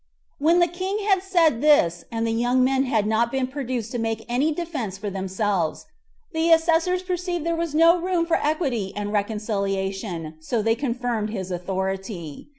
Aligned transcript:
3. 0.39 0.45
When 0.47 0.59
the 0.59 0.67
king 0.67 1.05
had 1.07 1.21
said 1.21 1.61
this, 1.61 2.05
and 2.11 2.25
the 2.25 2.31
young 2.33 2.63
men 2.63 2.85
had 2.85 3.05
not 3.05 3.31
been 3.31 3.45
produced 3.45 3.91
to 3.91 3.99
make 3.99 4.25
any 4.27 4.51
defense 4.51 4.97
for 4.97 5.11
themselves, 5.11 5.85
the 6.31 6.49
assessors 6.51 7.03
perceived 7.03 7.45
there 7.45 7.55
was 7.55 7.75
no 7.75 8.01
room 8.01 8.25
for 8.25 8.37
equity 8.41 8.93
and 8.95 9.13
reconciliation, 9.13 10.37
so 10.39 10.59
they 10.63 10.73
confirmed 10.73 11.29
his 11.29 11.51
authority. 11.51 12.49